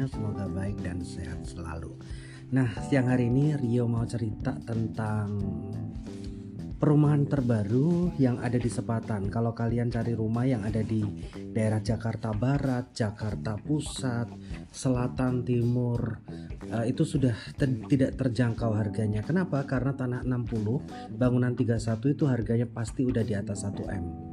[0.00, 1.92] semuanya, semoga baik dan sehat selalu.
[2.56, 5.28] Nah, siang hari ini Rio mau cerita tentang
[6.80, 9.28] perumahan terbaru yang ada di Sepatan.
[9.28, 11.04] Kalau kalian cari rumah yang ada di
[11.52, 14.32] daerah Jakarta Barat, Jakarta Pusat,
[14.72, 16.24] Selatan, Timur,
[16.72, 19.20] uh, itu sudah ter tidak terjangkau harganya.
[19.20, 19.68] Kenapa?
[19.68, 24.29] Karena tanah 60, bangunan 31 itu harganya pasti udah di atas 1 M.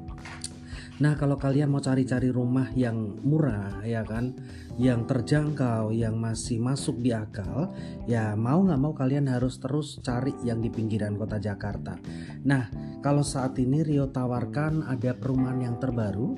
[0.97, 4.33] Nah, kalau kalian mau cari-cari rumah yang murah, ya kan,
[4.81, 7.69] yang terjangkau, yang masih masuk di akal,
[8.09, 12.01] ya mau nggak mau kalian harus terus cari yang di pinggiran kota Jakarta.
[12.49, 12.65] Nah,
[13.05, 16.33] kalau saat ini Rio tawarkan ada perumahan yang terbaru,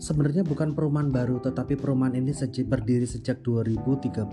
[0.00, 4.32] sebenarnya bukan perumahan baru, tetapi perumahan ini sejak berdiri sejak 2013.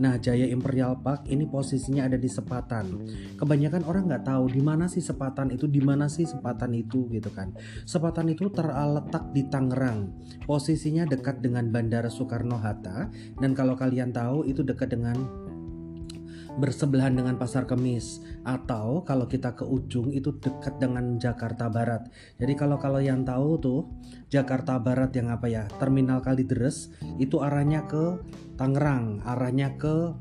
[0.00, 3.04] Nah, Jaya Imperial Park ini posisinya ada di Sepatan.
[3.36, 7.28] Kebanyakan orang nggak tahu di mana sih Sepatan itu, di mana sih Sepatan itu gitu
[7.30, 7.52] kan.
[7.84, 10.10] Sepatan itu terletak di Tangerang.
[10.48, 15.47] Posisinya dekat dengan Bandara Soekarno Hatta dan kalau kalian tahu itu dekat dengan
[16.58, 22.10] bersebelahan dengan Pasar Kemis atau kalau kita ke ujung itu dekat dengan Jakarta Barat.
[22.36, 23.80] Jadi kalau kalau yang tahu tuh
[24.28, 26.90] Jakarta Barat yang apa ya Terminal Kalideres
[27.22, 28.20] itu arahnya ke
[28.58, 30.12] Tangerang, arahnya ke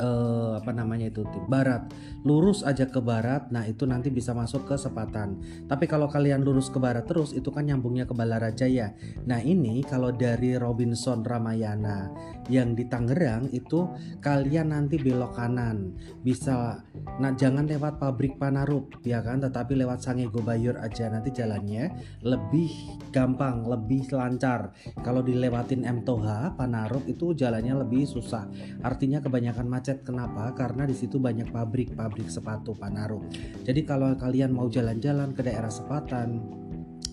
[0.00, 1.84] uh, apa namanya itu barat.
[2.26, 5.38] Lurus aja ke barat nah itu nanti bisa masuk ke Sepatan.
[5.68, 8.96] Tapi kalau kalian lurus ke barat terus itu kan nyambungnya ke Balarajaya
[9.28, 12.10] nah ini kalau dari Robinson Ramayana
[12.48, 13.88] yang di Tangerang itu
[14.20, 15.96] kalian nanti belok kanan.
[16.24, 16.80] Bisa
[17.20, 19.40] nah jangan lewat pabrik Panarup ya kan?
[19.40, 21.92] Tetapi lewat Sange Gobayur aja nanti jalannya
[22.24, 22.72] lebih
[23.12, 24.72] gampang lebih lancar.
[25.04, 28.48] Kalau dilewatin M Toha Panarup itu jalannya lebih susah.
[28.82, 30.00] Artinya kebanyakan macet.
[30.02, 30.56] Kenapa?
[30.56, 33.28] Karena di situ banyak pabrik-pabrik sepatu Panarup.
[33.62, 36.40] Jadi kalau kalian mau jalan-jalan ke daerah Sepatan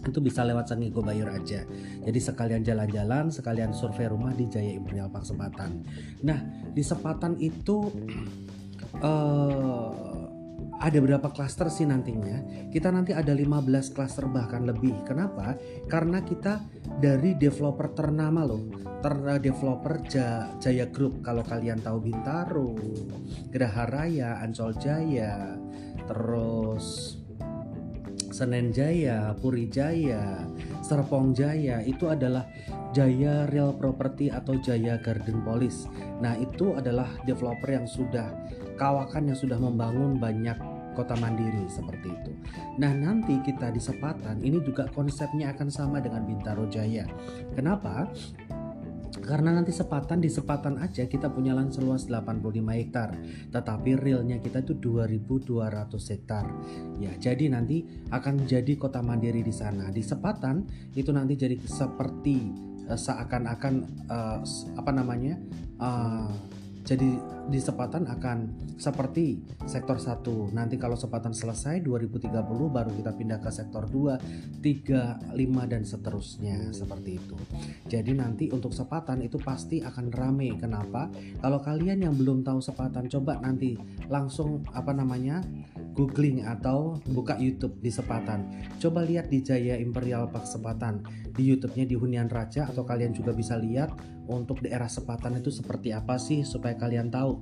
[0.10, 1.66] itu bisa lewat Sangi Bayur aja.
[2.02, 5.86] Jadi sekalian jalan-jalan, sekalian survei rumah di Jaya Imperial Park Sepatan.
[6.26, 6.40] Nah,
[6.74, 7.90] di Sepatan itu
[9.02, 9.92] uh,
[10.86, 12.70] ada berapa klaster sih nantinya?
[12.70, 15.06] Kita nanti ada 15 klaster bahkan lebih.
[15.08, 15.56] Kenapa?
[15.88, 16.62] Karena kita
[17.00, 18.64] dari developer ternama loh.
[19.00, 20.02] Ter developer
[20.60, 21.22] Jaya Group.
[21.22, 22.74] Kalau kalian tahu Bintaro,
[23.54, 25.54] Geraha Raya, Ancol Jaya,
[26.10, 27.18] terus
[28.36, 30.44] Senen Jaya, Puri Jaya,
[30.84, 32.44] Serpong Jaya itu adalah
[32.92, 35.88] Jaya Real Property atau Jaya Garden Police.
[36.20, 38.36] Nah, itu adalah developer yang sudah
[38.76, 40.60] kawakan yang sudah membangun banyak
[41.00, 42.32] kota mandiri seperti itu.
[42.76, 47.08] Nah, nanti kita di Sepatan ini juga konsepnya akan sama dengan Bintaro Jaya.
[47.56, 48.12] Kenapa?
[49.16, 53.16] Karena nanti sepatan di sepatan aja kita punya lahan seluas 85 hektar,
[53.48, 56.46] tetapi realnya kita itu 2200 hektar.
[57.00, 59.88] Ya, jadi nanti akan jadi kota mandiri di sana.
[59.88, 60.68] Di sepatan
[61.00, 62.52] itu nanti jadi seperti
[62.92, 63.74] uh, seakan-akan
[64.12, 64.40] uh,
[64.76, 65.40] apa namanya?
[65.80, 66.32] Uh,
[66.86, 68.38] jadi di Sepatan akan
[68.76, 69.40] seperti
[69.70, 70.26] sektor 1.
[70.52, 72.34] Nanti kalau Sepatan selesai 2030
[72.70, 77.38] baru kita pindah ke sektor 2, 3, 5 dan seterusnya seperti itu.
[77.86, 80.58] Jadi nanti untuk Sepatan itu pasti akan rame.
[80.58, 81.08] Kenapa?
[81.40, 83.78] Kalau kalian yang belum tahu Sepatan coba nanti
[84.10, 85.46] langsung apa namanya?
[85.96, 88.44] googling atau buka YouTube di Sepatan.
[88.78, 91.02] Coba lihat di Jaya Imperial Park Sepatan.
[91.32, 93.96] Di YouTube-nya di Hunian Raja atau kalian juga bisa lihat
[94.28, 97.35] untuk daerah Sepatan itu seperti apa sih supaya kalian tahu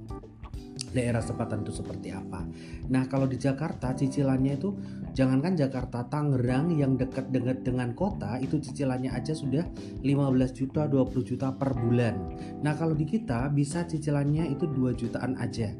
[0.94, 2.46] daerah Sepatan itu seperti apa.
[2.94, 4.78] Nah, kalau di Jakarta cicilannya itu
[5.18, 9.66] jangankan Jakarta, Tangerang yang dekat dengan dengan kota itu cicilannya aja sudah
[10.06, 12.16] 15 juta, 20 juta per bulan.
[12.62, 15.74] Nah, kalau di kita bisa cicilannya itu 2 jutaan aja.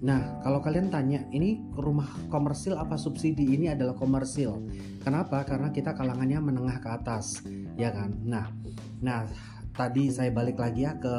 [0.00, 3.52] Nah, kalau kalian tanya, ini rumah komersil apa subsidi?
[3.52, 4.56] Ini adalah komersil.
[5.04, 5.44] Kenapa?
[5.44, 7.44] Karena kita kalangannya menengah ke atas,
[7.76, 8.16] ya kan?
[8.24, 8.48] Nah,
[9.04, 9.28] nah
[9.76, 11.16] tadi saya balik lagi ya ke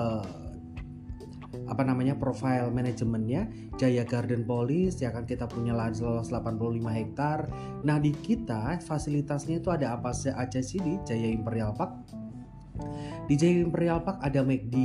[1.67, 7.47] apa namanya profile manajemennya Jaya Garden Police ya kan kita punya lahan seluas 85 hektar.
[7.83, 12.07] Nah, di kita fasilitasnya itu ada apa aja sih di Jaya Imperial Park?
[13.27, 14.75] Di Jaya Imperial Park ada McD,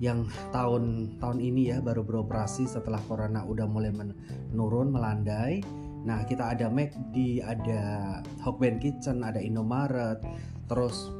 [0.00, 5.60] yang tahun tahun ini ya baru beroperasi setelah corona udah mulai menurun melandai.
[6.08, 7.82] Nah kita ada McD, ada
[8.40, 10.24] Hokben Kitchen, ada Indomaret,
[10.72, 11.12] terus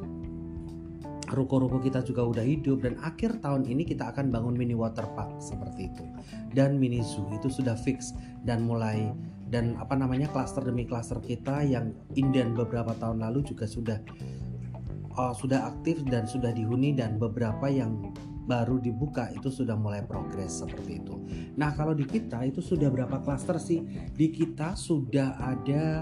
[1.31, 5.39] ruko-ruko kita juga udah hidup dan akhir tahun ini kita akan bangun mini water park
[5.39, 6.03] seperti itu
[6.51, 8.13] dan mini zoo itu sudah fix
[8.43, 9.11] dan mulai
[9.51, 13.99] dan apa namanya klaster demi klaster kita yang inden beberapa tahun lalu juga sudah
[15.19, 18.11] uh, sudah aktif dan sudah dihuni dan beberapa yang
[18.47, 21.15] baru dibuka itu sudah mulai progres seperti itu.
[21.55, 23.85] Nah, kalau di kita itu sudah berapa klaster sih?
[24.11, 26.01] Di kita sudah ada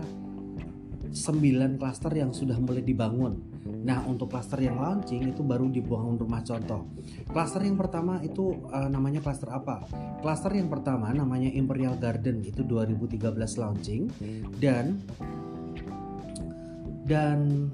[1.10, 3.42] 9 klaster yang sudah mulai dibangun.
[3.70, 6.90] Nah, untuk klaster yang launching itu baru di bangun rumah contoh.
[7.30, 9.86] Klaster yang pertama itu uh, namanya klaster apa?
[10.20, 13.22] Klaster yang pertama namanya Imperial Garden itu 2013
[13.62, 14.10] launching
[14.58, 15.00] dan
[17.10, 17.70] dan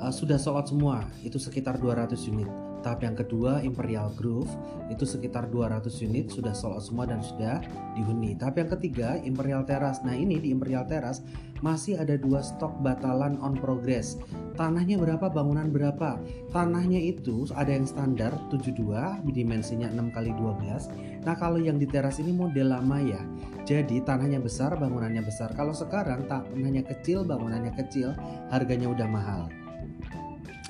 [0.00, 4.48] uh, sudah sold semua itu sekitar 200 unit Tahap yang kedua Imperial Grove
[4.88, 7.60] itu sekitar 200 unit sudah sold out semua dan sudah
[7.92, 8.34] dihuni.
[8.36, 10.00] Tahap yang ketiga Imperial Terrace.
[10.00, 11.20] Nah ini di Imperial Terrace
[11.60, 14.16] masih ada dua stok batalan on progress.
[14.56, 15.28] Tanahnya berapa?
[15.28, 16.20] Bangunan berapa?
[16.52, 21.24] Tanahnya itu ada yang standar 72 dimensinya 6 kali 12.
[21.24, 23.20] Nah kalau yang di teras ini model lama ya.
[23.68, 25.52] Jadi tanahnya besar, bangunannya besar.
[25.52, 28.16] Kalau sekarang tanahnya kecil, bangunannya kecil,
[28.48, 29.42] harganya udah mahal.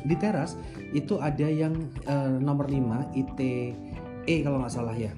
[0.04, 0.56] Di teras
[0.92, 1.76] itu ada yang
[2.08, 5.12] uh, nomor 5 ITE kalau nggak salah ya.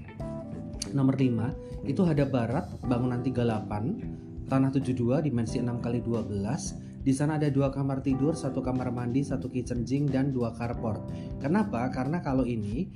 [0.93, 7.35] Nomor 5 itu ada barat bangunan 38 tanah 72 dimensi 6 kali 12 di sana
[7.35, 11.03] ada dua kamar tidur, satu kamar mandi, satu kitchen sink, dan dua carport.
[11.43, 11.91] Kenapa?
[11.91, 12.87] Karena kalau ini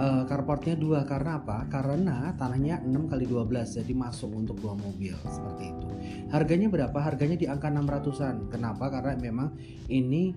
[0.00, 1.68] uh, carportnya dua karena apa?
[1.68, 5.88] Karena tanahnya 6 kali 12 jadi masuk untuk dua mobil seperti itu.
[6.32, 6.98] Harganya berapa?
[7.04, 8.48] Harganya di angka 600-an.
[8.48, 8.88] Kenapa?
[8.88, 9.52] Karena memang
[9.92, 10.32] ini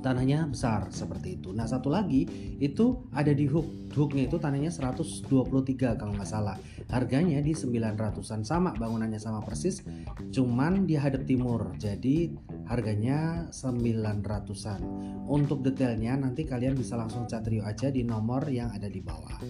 [0.00, 1.50] tanahnya besar seperti itu.
[1.50, 2.26] Nah satu lagi
[2.62, 6.56] itu ada di hook, hooknya itu tanahnya 123 kalau nggak salah.
[6.86, 9.82] Harganya di 900an sama, bangunannya sama persis,
[10.30, 11.74] cuman di hadap timur.
[11.76, 12.30] Jadi
[12.70, 14.80] harganya 900an.
[15.26, 19.42] Untuk detailnya nanti kalian bisa langsung chat Rio aja di nomor yang ada di bawah.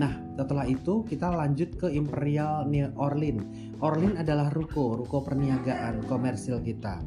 [0.00, 3.44] Nah setelah itu kita lanjut ke Imperial New Orleans.
[3.84, 7.04] Orleans adalah ruko, ruko perniagaan komersil kita.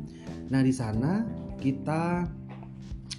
[0.54, 1.26] Nah di sana
[1.62, 2.26] kita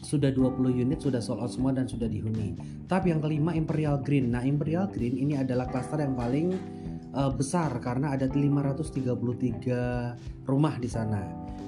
[0.03, 2.59] sudah 20 unit sudah sold out semua dan sudah dihuni.
[2.91, 4.35] Tapi yang kelima Imperial Green.
[4.35, 6.59] Nah, Imperial Green ini adalah klaster yang paling
[7.15, 11.23] uh, besar karena ada 533 rumah di sana.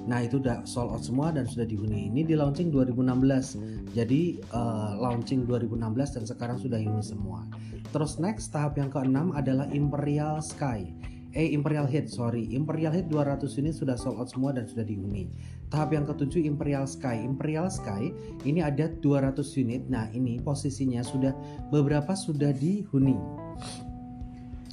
[0.05, 2.13] Nah, itu udah sold out semua dan sudah dihuni.
[2.13, 3.97] Ini di launching 2016.
[3.97, 7.41] Jadi uh, launching 2016 dan sekarang sudah dihuni semua.
[7.89, 12.47] Terus next tahap yang keenam adalah Imperial Sky eh Imperial Head sorry.
[12.55, 15.27] Imperial Head 200 unit sudah sold out semua dan sudah dihuni.
[15.67, 17.19] Tahap yang ketujuh Imperial Sky.
[17.19, 18.15] Imperial Sky
[18.47, 19.83] ini ada 200 unit.
[19.91, 21.35] Nah ini posisinya sudah
[21.67, 23.19] beberapa sudah dihuni.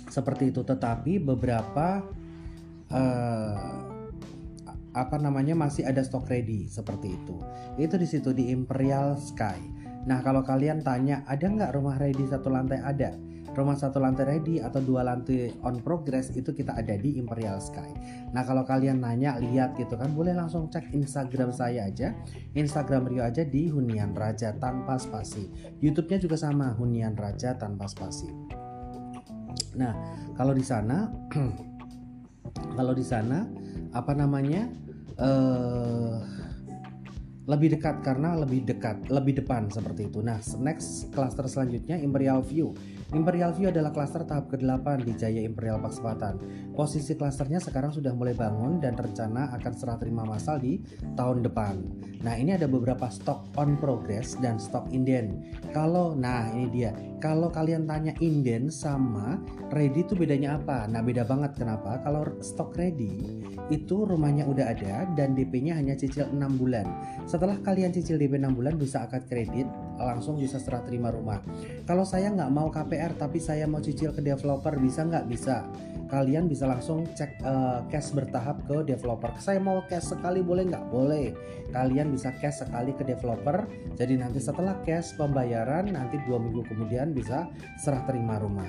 [0.06, 0.62] Seperti itu.
[0.62, 2.06] Tetapi beberapa
[2.94, 3.74] uh,
[4.94, 6.70] apa namanya masih ada stok ready.
[6.70, 7.42] Seperti itu.
[7.74, 9.58] Itu di situ di Imperial Sky.
[10.06, 12.78] Nah kalau kalian tanya ada nggak rumah ready satu lantai?
[12.78, 17.60] Ada rumah satu lantai ready atau dua lantai on progress itu kita ada di Imperial
[17.60, 17.92] Sky.
[18.32, 22.16] Nah kalau kalian nanya lihat gitu kan boleh langsung cek Instagram saya aja,
[22.56, 25.48] Instagram Rio aja di Hunian Raja tanpa spasi.
[25.84, 28.28] YouTube-nya juga sama Hunian Raja tanpa spasi.
[29.76, 29.92] Nah
[30.36, 31.12] kalau di sana,
[32.78, 33.44] kalau di sana
[33.92, 34.68] apa namanya?
[35.12, 36.42] Uh,
[37.42, 40.22] lebih dekat karena lebih dekat, lebih depan seperti itu.
[40.22, 42.70] Nah, next cluster selanjutnya Imperial View.
[43.12, 46.40] Imperial View adalah klaster tahap ke-8 di Jaya Imperial Park Selatan.
[46.72, 50.80] Posisi klasternya sekarang sudah mulai bangun dan rencana akan serah terima massal di
[51.12, 51.76] tahun depan.
[52.24, 55.44] Nah, ini ada beberapa stok on progress dan stok inden.
[55.76, 56.96] Kalau nah ini dia.
[57.20, 59.36] Kalau kalian tanya inden sama
[59.68, 60.88] ready itu bedanya apa?
[60.88, 62.00] Nah, beda banget kenapa?
[62.00, 66.88] Kalau stok ready itu rumahnya udah ada dan DP-nya hanya cicil 6 bulan.
[67.28, 71.42] Setelah kalian cicil DP 6 bulan bisa akad kredit langsung bisa serah terima rumah.
[71.86, 75.66] Kalau saya nggak mau KPR tapi saya mau cicil ke developer bisa nggak bisa?
[76.06, 79.32] Kalian bisa langsung cek uh, cash bertahap ke developer.
[79.40, 80.84] Saya mau cash sekali boleh nggak?
[80.92, 81.32] Boleh.
[81.72, 83.64] Kalian bisa cash sekali ke developer.
[83.96, 87.48] Jadi nanti setelah cash pembayaran nanti dua minggu kemudian bisa
[87.80, 88.68] serah terima rumah.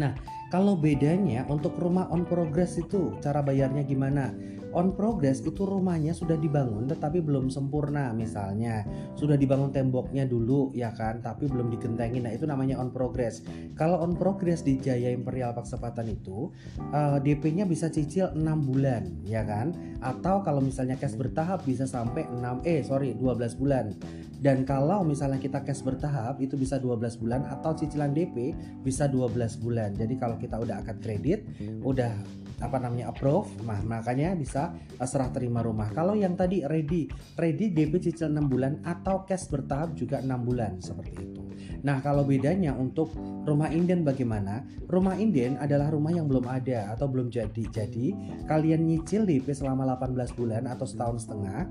[0.00, 0.16] Nah,
[0.48, 4.32] kalau bedanya untuk rumah on progress itu cara bayarnya gimana?
[4.76, 8.84] on progress itu rumahnya sudah dibangun tetapi belum sempurna misalnya.
[9.16, 11.24] Sudah dibangun temboknya dulu ya kan?
[11.24, 12.28] Tapi belum digentengin.
[12.28, 13.40] Nah itu namanya on progress.
[13.74, 16.52] Kalau on progress di Jaya Imperial Paksepatan itu
[16.92, 19.72] uh, eh, DP-nya bisa cicil 6 bulan ya kan?
[20.04, 23.94] Atau kalau misalnya cash bertahap bisa sampai 6 eh sorry 12 bulan.
[24.38, 28.54] Dan kalau misalnya kita cash bertahap itu bisa 12 bulan atau cicilan DP
[28.86, 29.90] bisa 12 bulan.
[29.98, 31.44] Jadi kalau kita udah akad kredit
[31.82, 32.14] udah
[32.58, 35.90] apa namanya approve nah makanya bisa uh, serah terima rumah.
[35.94, 37.06] Kalau yang tadi ready
[37.38, 41.42] ready DP cicil 6 bulan atau cash bertahap juga 6 bulan seperti itu.
[41.86, 43.14] Nah kalau bedanya untuk
[43.46, 44.66] rumah inden bagaimana?
[44.90, 47.62] Rumah inden adalah rumah yang belum ada atau belum jadi.
[47.70, 48.14] Jadi
[48.50, 51.70] kalian nyicil DP selama 18 bulan atau setahun setengah.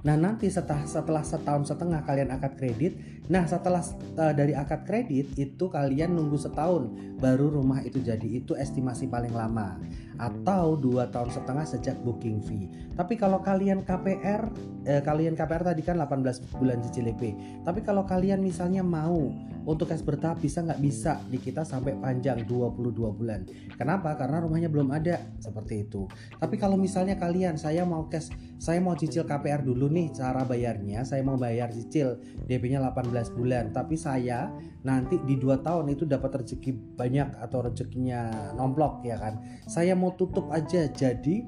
[0.00, 2.96] Nah nanti setelah setelah setahun setengah kalian akad kredit,
[3.30, 3.80] nah setelah
[4.18, 6.90] uh, dari akad kredit itu kalian nunggu setahun
[7.22, 9.78] baru rumah itu jadi itu estimasi paling lama
[10.20, 12.68] atau dua tahun setengah sejak booking fee.
[12.92, 14.52] Tapi kalau kalian KPR,
[14.84, 17.32] eh, kalian KPR tadi kan 18 bulan cicil EP.
[17.64, 19.32] Tapi kalau kalian misalnya mau
[19.64, 23.48] untuk cash bertahap bisa nggak bisa di kita sampai panjang 22 bulan.
[23.80, 24.12] Kenapa?
[24.20, 26.04] Karena rumahnya belum ada seperti itu.
[26.36, 28.28] Tapi kalau misalnya kalian saya mau cash,
[28.60, 33.76] saya mau cicil KPR dulu nih cara bayarnya, saya mau bayar cicil DP-nya 18 bulan.
[33.76, 34.48] Tapi saya
[34.80, 39.44] nanti di dua tahun itu dapat rezeki banyak atau rezekinya nomplok ya kan.
[39.68, 40.88] Saya mau tutup aja.
[40.88, 41.44] Jadi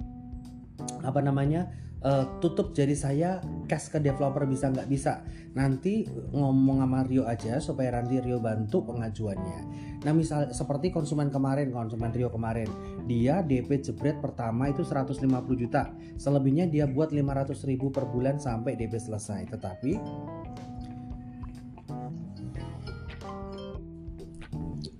[1.00, 1.72] apa namanya
[2.04, 2.74] uh, tutup.
[2.74, 5.22] Jadi saya cash ke developer bisa nggak bisa.
[5.56, 9.60] Nanti ngomong sama Rio aja supaya nanti Rio bantu pengajuannya.
[10.02, 12.68] Nah misal seperti konsumen kemarin konsumen Rio kemarin.
[13.06, 15.22] Dia DP jebret pertama itu 150
[15.56, 15.94] juta.
[16.18, 19.46] Selebihnya dia buat 500 ribu per bulan sampai DP selesai.
[19.48, 19.92] Tetapi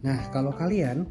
[0.02, 1.06] Nah, kalau kalian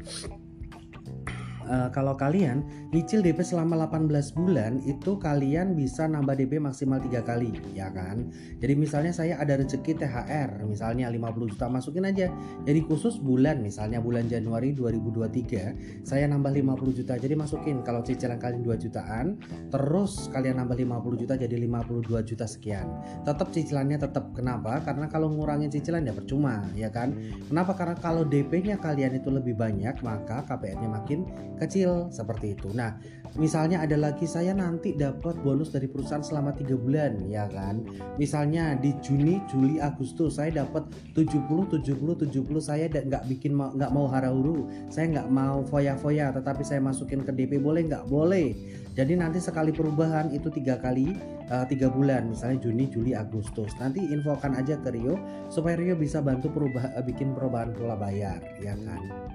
[1.66, 7.22] uh, kalau kalian nyicil DP selama 18 bulan itu kalian bisa nambah DP maksimal tiga
[7.22, 8.30] kali ya kan?
[8.58, 12.30] Jadi misalnya saya ada rezeki THR misalnya 50 juta masukin aja.
[12.62, 17.82] Jadi khusus bulan misalnya bulan Januari 2023 saya nambah 50 juta jadi masukin.
[17.82, 19.38] Kalau cicilan kalian 2 jutaan
[19.70, 22.86] terus kalian nambah 50 juta jadi 52 juta sekian.
[23.22, 24.24] Tetap cicilannya tetap.
[24.32, 24.80] Kenapa?
[24.82, 27.14] Karena kalau ngurangin cicilan ya percuma ya kan?
[27.48, 27.74] Kenapa?
[27.76, 31.26] Karena kalau DP nya kalian itu lebih banyak maka KPR nya makin
[31.62, 32.68] kecil seperti itu.
[32.74, 32.98] Nah,
[33.38, 37.80] misalnya ada lagi saya nanti dapat bonus dari perusahaan selama tiga bulan, ya kan?
[38.20, 40.84] Misalnya di Juni, Juli, Agustus saya dapat
[41.16, 46.82] 70, 70, 70 saya nggak bikin nggak mau hara-huru, saya nggak mau foya-foya, tetapi saya
[46.84, 48.04] masukin ke DP boleh nggak?
[48.10, 48.52] Boleh.
[48.92, 51.16] Jadi nanti sekali perubahan itu tiga kali
[51.48, 53.72] uh, tiga bulan, misalnya Juni, Juli, Agustus.
[53.80, 55.16] Nanti infokan aja ke Rio
[55.48, 59.32] supaya Rio bisa bantu perubah, uh, bikin perubahan pola bayar, ya kan?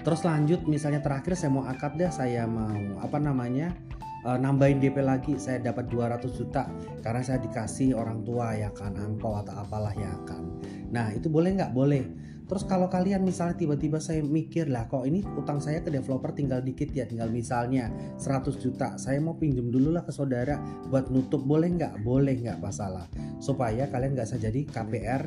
[0.00, 2.72] Terus lanjut misalnya terakhir saya mau akad deh saya mau
[3.04, 3.76] apa namanya
[4.24, 5.36] uh, nambahin DP lagi.
[5.40, 6.68] Saya dapat 200 juta
[7.00, 10.44] karena saya dikasih orang tua ya kan angpau atau apalah ya kan.
[10.92, 11.72] Nah itu boleh nggak?
[11.72, 12.04] Boleh.
[12.50, 16.58] Terus kalau kalian misalnya tiba-tiba saya mikir lah kok ini utang saya ke developer tinggal
[16.58, 17.06] dikit ya?
[17.06, 18.98] Tinggal misalnya 100 juta.
[18.98, 20.58] Saya mau pinjem dulu lah ke saudara
[20.90, 21.46] buat nutup.
[21.46, 22.02] Boleh nggak?
[22.02, 23.06] Boleh nggak masalah.
[23.38, 25.22] Supaya kalian nggak usah jadi KPR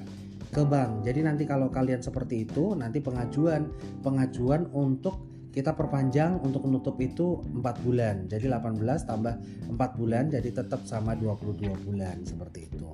[0.53, 1.01] ke bank.
[1.01, 3.65] Jadi nanti kalau kalian seperti itu, nanti pengajuan
[4.05, 8.73] pengajuan untuk kita perpanjang untuk menutup itu 4 bulan jadi 18
[9.05, 9.37] tambah
[9.69, 12.89] 4 bulan jadi tetap sama 22 bulan seperti itu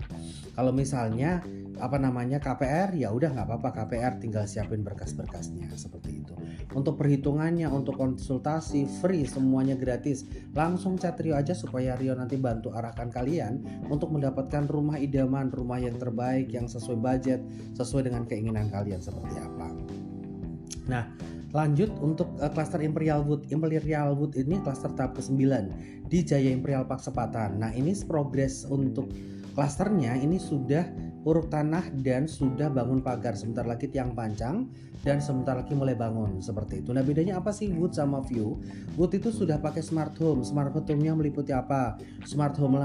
[0.59, 1.39] kalau misalnya
[1.79, 6.35] apa namanya KPR ya udah nggak apa-apa KPR tinggal siapin berkas-berkasnya seperti itu
[6.75, 12.75] untuk perhitungannya untuk konsultasi free semuanya gratis langsung chat Rio aja supaya Rio nanti bantu
[12.75, 17.39] arahkan kalian untuk mendapatkan rumah idaman rumah yang terbaik yang sesuai budget
[17.73, 19.67] sesuai dengan keinginan kalian seperti apa
[20.85, 21.05] nah
[21.49, 23.49] Lanjut untuk uh, klaster Imperial Wood.
[23.49, 25.41] Imperial Wood ini klaster tahap ke-9
[26.05, 27.57] di Jaya Imperial Park Sepatan.
[27.57, 29.09] Nah, ini progres untuk
[29.57, 30.85] klasternya ini sudah
[31.27, 34.71] uruk tanah dan sudah bangun pagar sebentar lagi tiang pancang
[35.03, 36.91] dan sebentar lagi mulai bangun seperti itu.
[36.91, 38.59] Nah bedanya apa sih Wood sama View?
[38.99, 40.43] Wood itu sudah pakai smart home.
[40.43, 41.95] Smart home-nya meliputi apa?
[42.27, 42.79] Smart home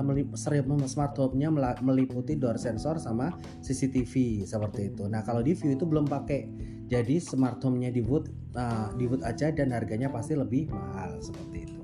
[0.87, 1.51] smart home-nya
[1.83, 5.11] meliputi door sensor sama CCTV seperti itu.
[5.11, 6.47] Nah kalau di View itu belum pakai
[6.87, 11.67] jadi smart home-nya di Wood uh, di Wood aja dan harganya pasti lebih mahal seperti
[11.67, 11.83] itu.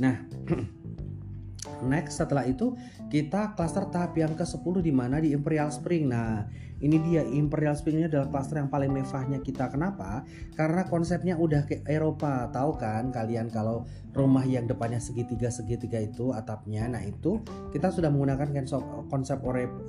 [0.00, 0.16] Nah,
[1.84, 2.76] next setelah itu
[3.08, 6.08] kita klaster tahap yang ke-10 di mana di Imperial Spring.
[6.10, 6.46] Nah,
[6.80, 9.68] ini dia Imperial Spring ini adalah klaster yang paling mewahnya kita.
[9.68, 10.24] Kenapa?
[10.56, 12.48] Karena konsepnya udah ke Eropa.
[12.48, 16.88] Tahu kan kalian kalau rumah yang depannya segitiga-segitiga itu atapnya.
[16.88, 18.48] Nah, itu kita sudah menggunakan
[19.12, 19.38] konsep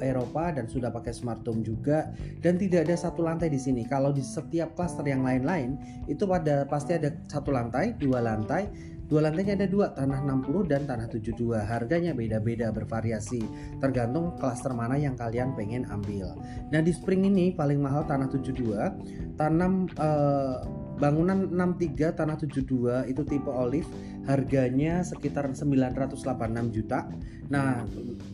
[0.04, 2.12] Eropa dan sudah pakai smart home juga
[2.44, 3.88] dan tidak ada satu lantai di sini.
[3.88, 5.80] Kalau di setiap klaster yang lain-lain
[6.12, 8.68] itu pada pasti ada satu lantai, dua lantai,
[9.12, 11.60] Dua lantainya ada dua, tanah 60 dan tanah 72.
[11.68, 13.44] Harganya beda-beda bervariasi,
[13.84, 16.32] tergantung klaster mana yang kalian pengen ambil.
[16.72, 20.58] Nah di Spring ini paling mahal tanah 72, tanam eh,
[21.02, 23.90] bangunan 63 tanah 72 itu tipe olive.
[24.30, 26.22] Harganya sekitar 986
[26.70, 27.10] juta.
[27.50, 27.82] Nah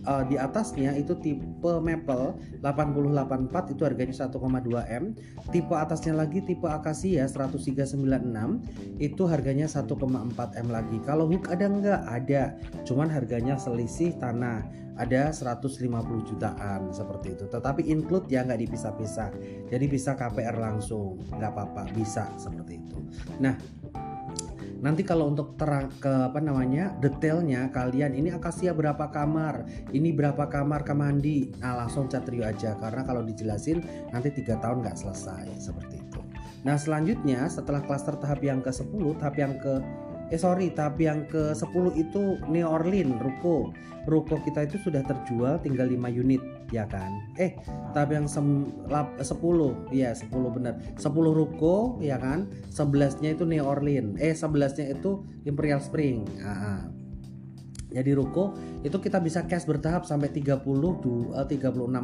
[0.04, 5.16] uh, di atasnya itu tipe maple 8084 itu harganya 1,2 M
[5.56, 8.04] tipe atasnya lagi tipe akasia 1396
[9.00, 9.96] itu harganya 1,4
[10.60, 10.98] M lagi.
[11.08, 12.44] Kalau hook ada enggak ada.
[12.84, 15.77] Cuman harganya selisih tanah ada 150
[16.25, 17.46] jutaan seperti itu.
[17.46, 19.30] Tetapi include ya nggak dipisah-pisah.
[19.70, 22.98] Jadi bisa KPR langsung nggak apa-apa bisa seperti itu.
[23.38, 23.54] Nah
[24.77, 29.66] nanti kalau untuk terang ke apa namanya detailnya kalian ini akasia berapa kamar?
[29.94, 32.77] Ini berapa kamar kamandi nah langsung chat Rio aja.
[32.77, 36.22] Karena kalau dijelasin nanti tiga tahun nggak selesai seperti itu.
[36.66, 39.80] Nah selanjutnya setelah klaster tahap yang ke 10 tahap yang ke
[40.28, 43.72] eh sorry tapi yang ke 10 itu New Orleans ruko.
[44.08, 46.40] Ruko kita itu sudah terjual tinggal 5 unit
[46.72, 47.12] ya kan?
[47.36, 47.56] Eh
[47.92, 48.88] tapi yang 10
[49.92, 52.48] ya 10 benar 10 ruko ya kan?
[52.72, 54.16] 11 nya itu New Orleans.
[54.20, 56.24] Eh 11 nya itu Imperial Spring.
[56.44, 56.88] Ah,
[57.98, 58.54] jadi ruko
[58.86, 61.34] itu kita bisa cash bertahap sampai 30 36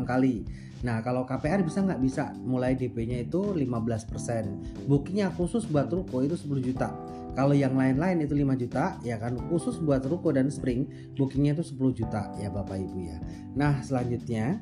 [0.09, 0.41] kali.
[0.81, 2.01] Nah kalau KPR bisa nggak?
[2.01, 2.33] Bisa.
[2.41, 6.89] Mulai DP-nya itu 15% Bookingnya khusus buat ruko itu 10 juta.
[7.37, 9.37] Kalau yang lain-lain itu 5 juta ya kan?
[9.53, 13.17] Khusus buat ruko dan spring bookingnya itu 10 juta ya Bapak Ibu ya.
[13.53, 14.61] Nah selanjutnya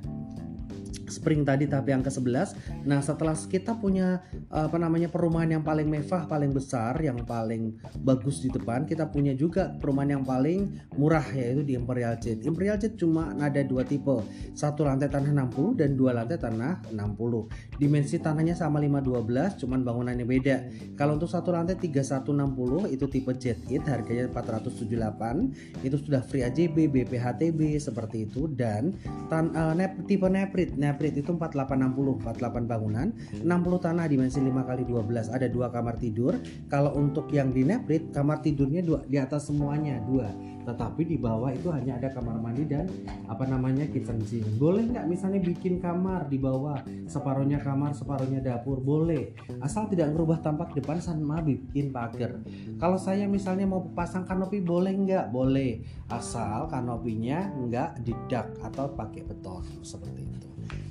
[1.12, 2.56] spring tadi tahap yang ke-11.
[2.88, 8.40] Nah, setelah kita punya apa namanya perumahan yang paling mewah, paling besar, yang paling bagus
[8.40, 12.46] di depan, kita punya juga perumahan yang paling murah yaitu di Imperial Jet.
[12.48, 14.24] Imperial Jet cuma ada dua tipe,
[14.56, 17.82] satu lantai tanah 60 dan dua lantai tanah 60.
[17.82, 20.58] Dimensi tanahnya sama 512, cuman bangunannya beda.
[20.94, 25.82] Kalau untuk satu lantai 3160 itu tipe Jet It, harganya 478.
[25.82, 28.94] Itu sudah free AJB, BPHTB seperti itu dan
[29.28, 29.74] tan, uh,
[30.06, 30.78] tipe Neprit.
[30.78, 33.10] Neprit Neprit itu 4860 48 bangunan
[33.42, 33.50] 60
[33.82, 36.38] tanah dimensi 5 kali 12 ada dua kamar tidur.
[36.70, 40.30] Kalau untuk yang di Neprit kamar tidurnya dua di atas semuanya dua
[40.64, 42.88] tetapi di bawah itu hanya ada kamar mandi dan
[43.28, 44.46] apa namanya kitchen sink.
[44.58, 46.82] Boleh nggak misalnya bikin kamar di bawah?
[47.10, 48.82] Separuhnya kamar separuhnya dapur.
[48.82, 49.34] Boleh.
[49.62, 52.42] Asal tidak merubah tampak depan sama bikin pagar.
[52.78, 55.34] Kalau saya misalnya mau pasang kanopi boleh nggak?
[55.34, 55.82] Boleh.
[56.10, 60.50] Asal kanopinya nggak didak atau pakai beton seperti itu.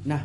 [0.08, 0.24] Nah,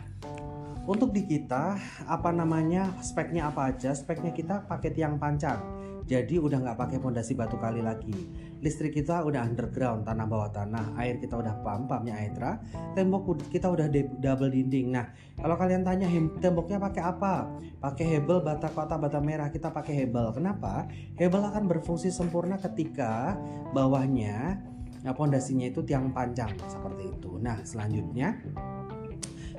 [0.86, 3.94] untuk di kita apa namanya speknya apa aja?
[3.98, 5.58] Speknya kita pakai tiang panjang.
[6.06, 8.14] Jadi udah nggak pakai pondasi batu kali lagi.
[8.62, 10.94] Listrik kita udah underground, tanah bawah tanah.
[11.02, 12.62] Air kita udah pump, pumpnya Aetra.
[12.94, 13.90] Tembok kita udah
[14.22, 14.94] double dinding.
[14.94, 16.06] Nah, kalau kalian tanya
[16.38, 17.50] temboknya pakai apa?
[17.82, 19.50] Pakai hebel bata kota bata merah.
[19.50, 20.30] Kita pakai hebel.
[20.38, 20.86] Kenapa?
[21.18, 23.34] Hebel akan berfungsi sempurna ketika
[23.74, 24.62] bawahnya
[25.02, 27.42] nah, pondasinya itu tiang panjang seperti itu.
[27.42, 28.38] Nah, selanjutnya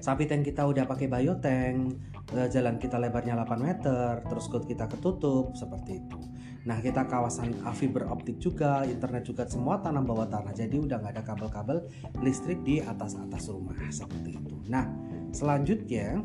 [0.06, 1.98] sapi tank kita udah pakai biotank
[2.38, 6.18] eh, jalan kita lebarnya 8 meter terus kod kita ketutup seperti itu.
[6.62, 11.14] Nah kita kawasan fiber optik juga internet juga semua tanam bawah tanah jadi udah nggak
[11.18, 11.90] ada kabel-kabel
[12.22, 14.54] listrik di atas atas rumah seperti itu.
[14.70, 14.86] Nah
[15.34, 16.22] selanjutnya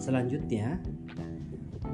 [0.00, 0.80] selanjutnya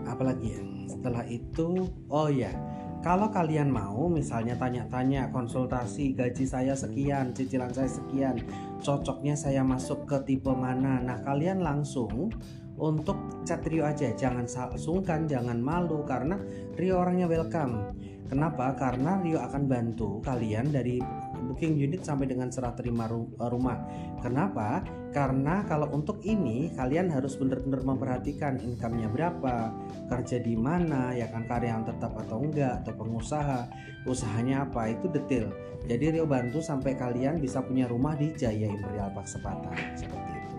[0.07, 0.63] apalagi ya?
[0.87, 2.55] Setelah itu oh ya
[3.01, 8.37] kalau kalian mau misalnya tanya-tanya konsultasi gaji saya sekian, cicilan saya sekian,
[8.85, 11.01] cocoknya saya masuk ke tipe mana.
[11.01, 12.29] Nah, kalian langsung
[12.77, 14.45] untuk chat Rio aja, jangan
[14.77, 16.37] sungkan, jangan malu karena
[16.77, 17.97] Rio orangnya welcome.
[18.29, 18.77] Kenapa?
[18.77, 21.01] Karena Rio akan bantu kalian dari
[21.47, 23.81] booking unit sampai dengan serah terima rumah.
[24.21, 24.85] Kenapa?
[25.11, 29.75] Karena kalau untuk ini kalian harus benar-benar memperhatikan income-nya berapa,
[30.07, 33.67] kerja di mana, ya kan karyawan tetap atau enggak, atau pengusaha,
[34.07, 35.51] usahanya apa, itu detail.
[35.89, 40.57] Jadi Rio bantu sampai kalian bisa punya rumah di Jaya Imperial Park Sepatan seperti itu.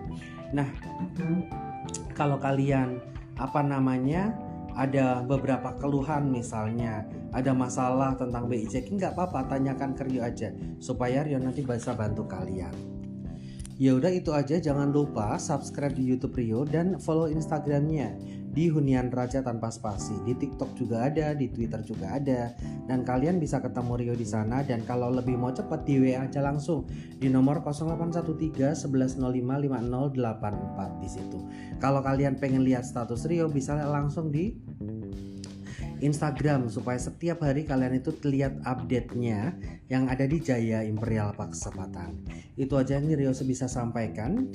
[0.51, 0.67] Nah,
[2.11, 2.99] kalau kalian
[3.39, 4.35] apa namanya
[4.75, 10.51] ada beberapa keluhan misalnya ada masalah tentang BI checking nggak apa-apa tanyakan ke Rio aja
[10.79, 12.73] supaya Rio nanti bisa bantu kalian.
[13.81, 18.13] Ya udah itu aja jangan lupa subscribe di YouTube Rio dan follow Instagramnya
[18.51, 20.13] di Hunian Raja tanpa spasi.
[20.27, 22.51] Di TikTok juga ada, di Twitter juga ada.
[22.85, 26.43] Dan kalian bisa ketemu Rio di sana dan kalau lebih mau cepat di WA aja
[26.43, 26.85] langsung
[27.17, 31.39] di nomor 0813 1105 5084 di situ.
[31.79, 34.51] Kalau kalian pengen lihat status Rio bisa langsung di
[36.01, 39.53] Instagram supaya setiap hari kalian itu lihat update-nya
[39.87, 42.25] yang ada di Jaya Imperial Park Sepatan.
[42.57, 44.49] Itu aja yang Rio bisa sampaikan.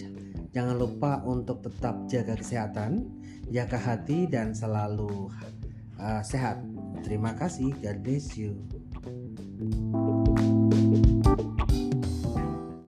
[0.50, 3.06] Jangan lupa untuk tetap jaga kesehatan,
[3.50, 5.30] jaga hati dan selalu
[5.98, 6.60] uh, sehat.
[7.06, 7.70] Terima kasih.
[7.78, 8.58] God bless you.